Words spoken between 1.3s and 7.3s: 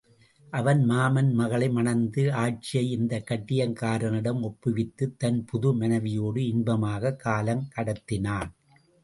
மகளை மணந்து ஆட்சியை இந்தக் கட்டியங்காரனிடம் ஒப்புவித்துத் தன் புது மனைவியோடு இன்பமாகக்